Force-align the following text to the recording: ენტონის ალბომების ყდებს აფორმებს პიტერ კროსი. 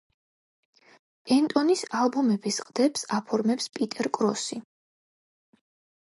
ენტონის 1.33 1.83
ალბომების 1.99 2.57
ყდებს 2.69 3.05
აფორმებს 3.17 3.67
პიტერ 3.75 4.09
კროსი. 4.19 4.57